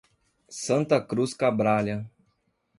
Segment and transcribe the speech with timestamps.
[0.63, 2.09] Santa Cruz Cabrália